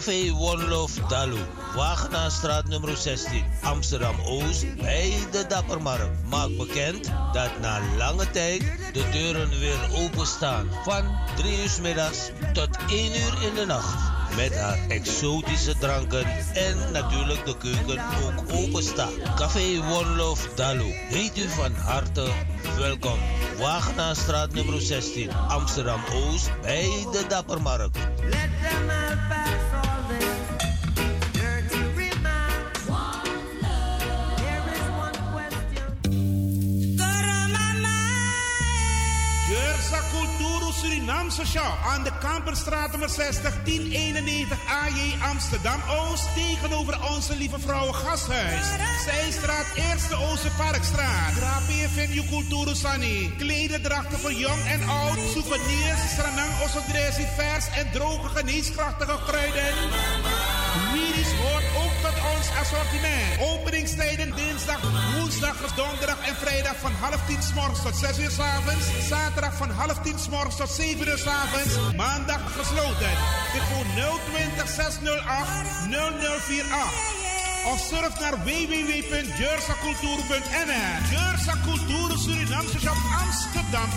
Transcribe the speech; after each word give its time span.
Café 0.00 0.32
Love 0.68 1.00
Dalu. 1.08 1.38
Wagenaarstraat 1.74 2.68
nummer 2.68 2.96
16, 2.96 3.44
Amsterdam 3.62 4.14
Oost, 4.24 4.76
bij 4.76 5.12
de 5.30 5.44
Dappermarkt. 5.48 6.28
Maak 6.30 6.56
bekend 6.56 7.10
dat 7.32 7.50
na 7.60 7.80
lange 7.98 8.30
tijd 8.30 8.62
de 8.92 9.08
deuren 9.12 9.58
weer 9.58 9.78
openstaan. 9.92 10.68
Van 10.84 11.04
3 11.36 11.62
uur 11.62 11.78
middags 11.82 12.30
tot 12.52 12.68
1 12.88 13.06
uur 13.06 13.46
in 13.48 13.54
de 13.54 13.64
nacht. 13.66 13.98
Met 14.36 14.58
haar 14.58 14.78
exotische 14.88 15.78
dranken 15.78 16.26
en 16.54 16.76
natuurlijk 16.92 17.44
de 17.44 17.56
keuken 17.56 18.00
ook 18.24 18.52
openstaan. 18.52 19.12
Café 19.36 19.80
Love 20.16 20.48
Dalu. 20.54 20.92
Heet 20.92 21.38
u 21.38 21.48
van 21.48 21.74
harte 21.74 22.28
welkom. 22.76 23.18
Wagenaarstraat 23.58 24.52
nummer 24.52 24.80
16, 24.80 25.30
Amsterdam 25.48 26.00
Oost, 26.12 26.50
bij 26.62 27.06
de 27.12 27.24
Dappermarkt. 27.28 27.98
Surinaamse 28.70 29.09
Aan 41.40 42.04
de 42.04 42.12
Kamperstraat 42.20 42.90
nummer 42.90 43.08
60 43.08 43.54
1091 43.64 44.58
AJ 44.68 45.14
Amsterdam 45.30 45.80
Oost 45.88 46.34
tegenover 46.34 46.98
onze 47.14 47.36
lieve 47.36 47.58
vrouwen 47.58 47.94
gasthuis. 47.94 48.66
Zijstraat 49.04 49.66
Eerste 49.74 50.14
Ooster 50.14 50.50
Parkstraat. 50.56 51.32
Grapie 51.32 51.88
Venue 51.88 52.24
Culturo 52.28 52.74
Sani. 52.74 53.32
Klederdrachten 53.38 54.18
voor 54.18 54.32
jong 54.32 54.64
en 54.66 54.88
oud. 54.88 55.18
Souvenirs, 55.32 56.10
stranang, 56.12 56.52
ossodresi, 56.64 57.26
vers 57.36 57.66
en 57.78 57.90
droge 57.92 58.28
geneeskrachtige 58.28 59.18
kruiden. 59.26 59.74
Miris 60.92 61.32
hoort 61.42 61.64
ook 61.82 61.94
tot 62.02 62.16
ons 62.36 62.46
assortiment. 62.60 63.40
Woensdag, 65.30 65.74
donderdag 65.74 66.28
en 66.28 66.36
vrijdag 66.36 66.76
van 66.76 66.92
half 66.92 67.26
tien 67.26 67.42
s 67.42 67.52
morgens 67.54 67.82
tot 67.82 67.96
6 67.96 68.18
uur 68.18 68.30
s 68.30 68.38
avonds. 68.38 68.86
Zaterdag 69.08 69.56
van 69.56 69.70
half 69.70 69.98
tien 70.02 70.18
s 70.18 70.28
morgens 70.28 70.56
tot 70.56 70.70
7 70.70 71.08
uur 71.08 71.18
s 71.18 71.26
avonds. 71.26 71.94
Maandag 71.96 72.40
gesloten. 72.58 73.10
Telefoon 73.52 73.86
020 73.94 74.68
608 74.68 75.88
0048. 75.88 76.74
Of 77.72 77.80
surf 77.90 78.20
naar 78.20 78.44
www.jeursacultuur.nl. 78.44 80.94
Jeursa 81.10 81.54
Cultuur 81.64 82.18
Surinamse 82.18 82.80
Shop 82.80 82.96
Amsterdam 83.20 83.90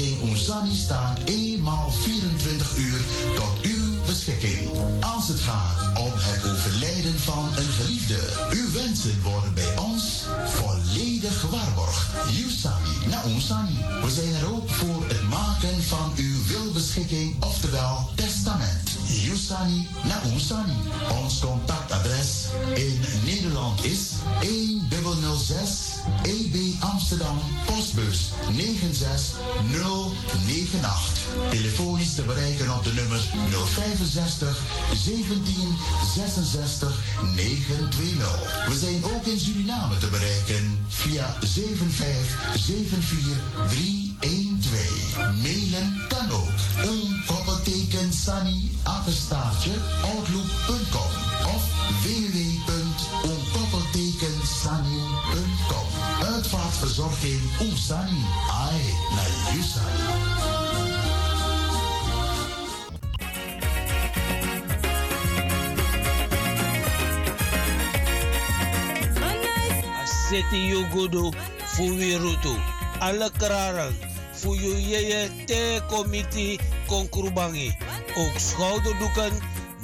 Onsani 0.00 0.74
staat 0.74 1.18
eenmaal 1.24 1.90
24 1.90 2.76
uur 2.76 3.00
tot 3.34 3.60
uw 3.62 4.02
beschikking. 4.06 4.70
Als 5.00 5.28
het 5.28 5.40
gaat 5.40 5.98
om 5.98 6.12
het 6.14 6.50
overlijden 6.50 7.18
van 7.18 7.44
een 7.56 7.72
geliefde. 7.72 8.18
Uw 8.50 8.72
wensen 8.72 9.22
worden 9.22 9.54
bij 9.54 9.78
ons 9.78 10.24
volledig 10.46 11.40
gewaarborgd. 11.40 12.06
Yusani 12.36 13.06
na 13.10 13.22
Onsani. 13.22 13.78
We 14.04 14.10
zijn 14.10 14.34
er 14.34 14.52
ook 14.52 14.68
voor 14.70 15.02
het 15.08 15.22
maken 15.28 15.82
van 15.82 16.12
uw 16.16 16.46
wilbeschikking, 16.46 17.44
oftewel 17.44 18.08
testament. 18.14 18.90
Yusani 19.06 19.88
na 20.04 20.20
Onsani. 20.32 20.76
Ons 21.22 21.38
contactadres 21.38 21.61
in 22.74 23.00
Nederland 23.24 23.84
is 23.84 23.98
1006 24.40 25.80
EB 26.22 26.56
Amsterdam, 26.80 27.38
postbus 27.66 28.30
96098. 28.52 31.10
Telefonisch 31.50 32.14
te 32.14 32.22
bereiken 32.22 32.74
op 32.74 32.84
de 32.84 32.92
nummers 32.92 33.28
065 33.50 34.58
17 34.94 35.76
66 36.14 36.98
920. 37.36 38.66
We 38.68 38.78
zijn 38.78 39.04
ook 39.04 39.26
in 39.26 39.40
Suriname 39.40 39.98
te 39.98 40.06
bereiken 40.06 40.84
via 40.88 41.36
7574 41.40 43.10
312. 43.68 45.16
Mailen 45.42 46.00
kan 46.08 46.30
ook. 46.30 46.50
Een 46.84 47.22
koppelteken 47.26 48.12
Sunny 48.12 48.70
apenstaartje 48.82 49.70
City 70.32 70.72
Yugudu 70.72 71.28
Fuwirutu. 71.76 72.56
Alle 73.00 73.28
kraran. 73.38 73.92
Fuyu 74.32 74.78
yeye 74.80 75.28
te 75.46 75.80
committee 75.88 76.58
konkrubangi. 76.86 77.68
Ook 78.16 78.38
schouderdoeken, 78.38 79.32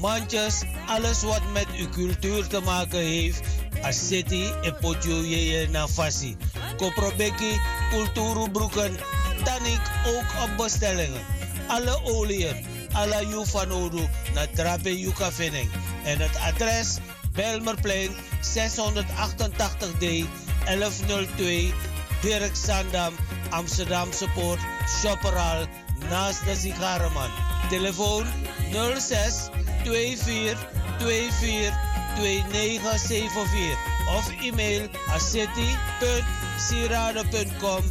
mandjes, 0.00 0.64
alles 0.86 1.22
wat 1.22 1.42
met 1.52 1.66
uw 1.78 1.88
cultuur 1.88 2.46
te 2.46 2.60
maken 2.60 2.98
heeft. 2.98 3.40
A 3.84 3.92
city 3.92 4.50
e 4.62 4.72
potju 4.80 5.14
yeye 5.14 5.68
na 5.68 5.86
fasi. 5.88 6.36
Koprobeki, 6.76 7.60
cultuurbroeken, 7.90 8.96
tanik 9.44 9.82
ook 10.06 10.42
op 10.42 10.56
bestellingen. 10.56 11.22
Alle 11.66 12.00
oliën, 12.04 12.66
alle 12.92 13.26
Jufanodu, 13.26 14.08
na 14.34 14.46
drape 14.54 14.98
Jukavening. 14.98 15.70
En 16.04 16.18
het 16.18 16.36
adres 16.36 16.98
Belmerplein 17.34 18.10
688D 18.40 20.26
1102 20.66 21.74
Dirk 22.22 22.56
Sandam 22.56 23.14
Amsterdam 23.50 24.12
Support 24.12 24.58
Shopperal 25.00 25.66
naast 26.08 26.44
de 26.44 26.54
Sigarenman. 26.54 27.30
Telefoon 27.68 28.26
06 28.70 29.50
24 29.84 30.56
24 30.98 31.72
2974 32.16 33.76
of 34.16 34.30
e-mail 34.40 34.88
aseti.sirade.com. 35.14 37.82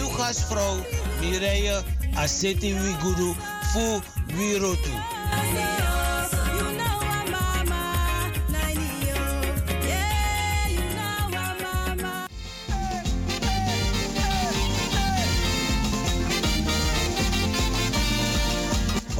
Uw 0.00 0.10
gastvrouw 0.16 0.76
Mireille 1.20 1.82
Aseti 2.14 2.74
Wigudu 2.74 3.36
Fu 3.72 4.00
Wirotu. 4.36 4.92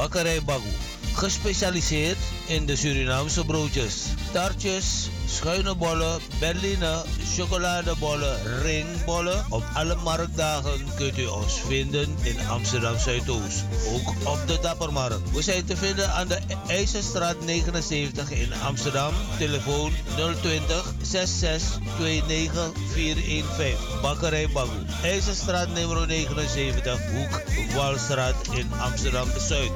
Bakkerij 0.05 0.43
Bagu. 0.45 0.73
Gespecialiseerd 1.15 2.19
in 2.47 2.67
de 2.67 2.77
Surinaamse 2.77 3.45
broodjes, 3.45 4.05
taartjes, 4.33 5.09
schuine 5.35 5.75
bollen, 5.75 6.21
berline, 6.41 7.03
chocoladebollen, 7.35 8.63
ringbollen. 8.63 9.45
Op 9.51 9.65
alle 9.75 9.95
marktdagen 9.95 10.87
kunt 10.97 11.19
u 11.19 11.27
ons 11.27 11.61
vinden 11.67 12.17
in 12.23 12.47
Amsterdam 12.49 12.99
Zuidoost. 12.99 13.65
Ook 13.93 14.09
op 14.09 14.39
de 14.47 14.59
Dappermarkt. 14.63 15.31
We 15.33 15.43
zijn 15.43 15.65
te 15.65 15.77
vinden 15.77 16.13
aan 16.13 16.29
de 16.29 16.39
IJzerstraat 16.67 17.45
79 17.45 18.31
in 18.31 18.53
Amsterdam. 18.67 19.13
Telefoon 19.39 19.93
020 20.41 20.95
66 21.03 21.79
29 21.99 22.73
415. 22.93 24.01
Bakkerij 24.03 24.49
Bagu. 24.53 24.85
IJzerstraat 25.03 25.69
nummer 25.75 26.07
79, 26.07 26.99
Hoek 27.13 27.43
Walstraat 27.75 28.37
in 28.53 28.71
Amsterdam 28.81 29.29
Zuid. 29.39 29.73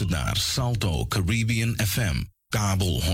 naar 0.00 0.36
Salto 0.36 1.06
Caribbean 1.06 1.76
FM, 1.86 2.22
kabel 2.48 3.02
105.5, 3.02 3.08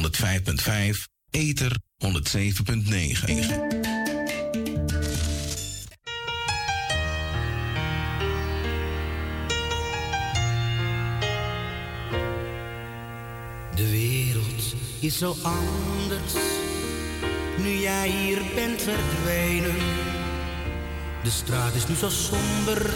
ether 1.30 1.76
107.9. 2.04 2.08
De 13.74 13.90
wereld 13.90 14.74
is 15.00 15.18
zo 15.18 15.36
anders 15.42 16.34
nu 17.62 17.70
jij 17.70 18.08
hier 18.08 18.42
bent 18.54 18.82
verdwenen. 18.82 19.76
De 21.22 21.30
straat 21.30 21.74
is 21.74 21.86
nu 21.86 21.94
zo 21.94 22.08
somber, 22.08 22.90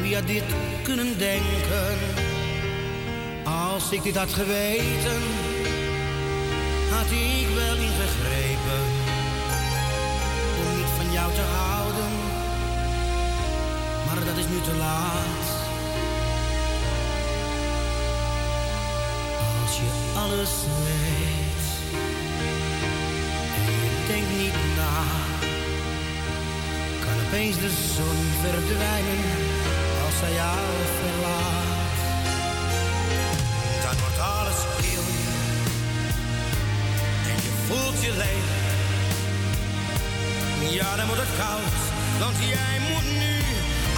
wie 0.00 0.14
had 0.14 0.26
dit 0.26 0.44
kunnen 0.82 1.18
denken? 1.18 2.25
Als 3.76 3.90
ik 3.90 4.02
dit 4.02 4.16
had 4.16 4.32
geweten, 4.32 5.22
had 6.90 7.10
ik 7.10 7.46
wel 7.54 7.76
ingegrepen 7.76 8.82
om 10.60 10.76
niet 10.76 10.92
van 10.96 11.12
jou 11.12 11.32
te 11.34 11.40
houden, 11.40 12.12
maar 14.06 14.24
dat 14.24 14.36
is 14.36 14.48
nu 14.48 14.60
te 14.60 14.74
laat. 14.78 15.44
Als 19.62 19.76
je 19.76 19.90
alles 20.14 20.52
weet 20.84 21.66
en 23.66 23.72
je 23.72 24.04
denkt 24.06 24.36
niet 24.36 24.76
na, 24.76 25.02
kan 27.04 27.26
opeens 27.26 27.56
de 27.56 27.70
zon 27.94 28.18
verdwijnen 28.42 29.24
als 30.04 30.18
zij 30.18 30.32
jou 30.32 30.66
verlaat. 31.00 31.65
Ja, 40.70 40.96
dan 40.96 41.06
wordt 41.06 41.22
het 41.22 41.36
koud, 41.38 41.78
want 42.18 42.36
jij 42.38 42.78
moet 42.90 43.10
nu 43.22 43.34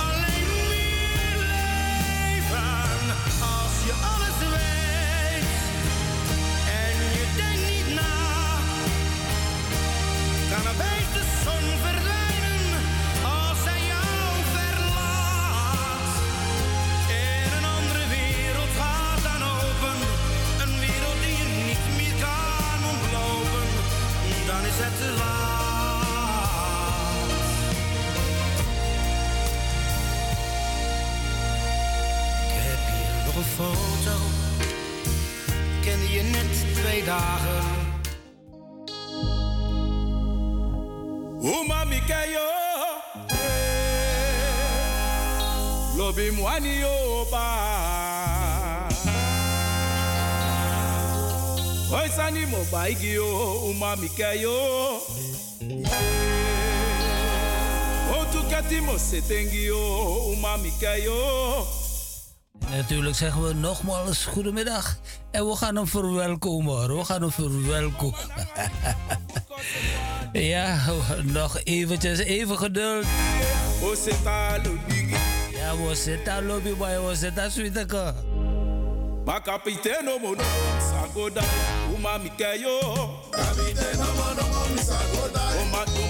alleen 0.09 0.51
meer 0.73 1.39
leven. 1.55 2.99
Als 3.57 3.75
je 3.87 3.95
alles 4.15 4.39
weet 4.55 5.49
en 6.83 6.97
je 7.17 7.25
denkt 7.37 7.67
niet 7.71 7.95
na, 7.95 8.17
kan 10.51 10.73
opeens 10.73 11.11
de 11.13 11.25
zon 11.45 11.79
verdwijnen 11.83 12.08
foto, 33.59 34.15
kende 35.83 36.07
je 36.13 36.23
net 36.23 36.75
twee 36.75 37.05
dagen. 37.05 37.67
Umami 41.41 42.01
kayo 42.07 42.49
Lobi 45.97 46.31
mwani 46.31 46.81
yo 46.81 47.27
ba 47.31 47.47
Oisani 51.95 52.47
mo 52.47 52.59
baigi 52.73 53.13
yo 53.13 53.55
Umami 53.71 54.09
kayo 54.09 54.59
Otukati 58.21 58.81
mo 58.81 58.99
setengi 58.99 59.65
yo 59.65 59.83
Umami 60.35 60.73
kayo 60.81 61.23
Natuurlijk 62.71 63.17
zeggen 63.17 63.43
we 63.43 63.55
nogmaals 63.55 64.25
goedemiddag. 64.25 64.99
En 65.31 65.49
we 65.49 65.57
gaan 65.57 65.77
hem 65.77 65.87
verwelkomen 65.87 66.73
hoor. 66.75 66.97
We 66.97 67.05
gaan 67.05 67.21
hem 67.21 67.31
verwelkomen. 67.31 68.19
ja, 70.53 70.79
nog 71.23 71.61
eventjes, 71.63 72.19
even 72.19 72.59
geduld. 72.59 73.07
Ja, 75.51 75.77
we 75.77 75.95
zitten 75.95 76.47
lobby, 76.47 76.75
maar 76.79 77.07
we 77.07 77.15
zitten 77.15 77.51
sweeteke. 77.51 78.15
Ma 79.29 79.41
kapiteno 79.41 80.19
mo 80.19 80.33
no 80.35 80.45
sagoda 80.81 81.45
Umami 81.93 82.33
kayo 82.41 82.81
Kapiteno 83.29 84.09
mo 84.17 84.29
no 84.33 84.45
sagoda 84.81 86.08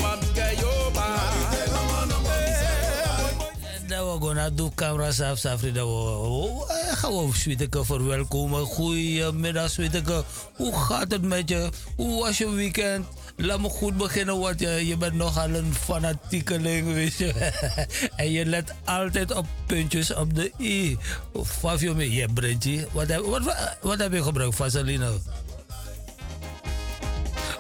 we 4.16 4.34
gaan 4.34 4.54
de 4.54 4.68
camera 4.74 5.10
Safri. 5.12 5.72
Dan 5.72 5.86
we 5.86 6.64
eh, 6.68 6.96
gaan 6.96 7.10
we 7.12 7.84
verwelkomen. 7.84 8.66
Goedemiddag, 8.66 9.70
sweeteke. 9.70 10.24
Hoe 10.54 10.76
gaat 10.76 11.10
het 11.10 11.22
met 11.22 11.48
je? 11.48 11.68
Hoe 11.96 12.20
was 12.20 12.38
je 12.38 12.50
weekend? 12.50 13.06
Laat 13.36 13.60
me 13.60 13.68
goed 13.68 13.96
beginnen, 13.96 14.38
want 14.38 14.60
je, 14.60 14.86
je 14.86 14.96
bent 14.96 15.14
nogal 15.14 15.48
een 15.48 15.74
fanatiekeling, 15.74 16.92
weet 16.92 17.16
je. 17.16 17.32
en 18.16 18.30
je 18.30 18.46
let 18.46 18.74
altijd 18.84 19.34
op 19.34 19.46
puntjes 19.66 20.14
op 20.14 20.34
de 20.34 20.52
i. 20.60 20.98
Fafio 21.44 22.00
je 22.00 22.28
Brentje. 22.34 22.86
Wat 22.92 23.08
heb, 23.08 23.24
wat, 23.24 23.42
wat, 23.42 23.76
wat 23.80 23.98
heb 23.98 24.12
je 24.12 24.22
gebruikt, 24.22 24.56
Vaseline? 24.56 25.10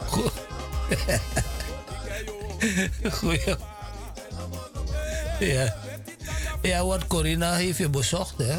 Goed. 0.06 0.32
Goeie. 3.18 3.56
Ja. 5.40 5.87
Ja, 6.68 6.84
wat 6.84 7.06
Corina 7.06 7.54
heeft 7.54 7.78
je 7.78 7.88
bezocht, 7.88 8.38
hè? 8.38 8.56